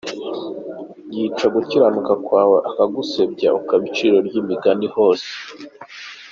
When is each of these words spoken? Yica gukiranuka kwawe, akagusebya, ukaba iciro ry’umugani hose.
Yica 1.15 1.45
gukiranuka 1.55 2.13
kwawe, 2.25 2.57
akagusebya, 2.69 3.47
ukaba 3.59 3.83
iciro 3.89 4.17
ry’umugani 4.27 4.87
hose. 4.95 5.29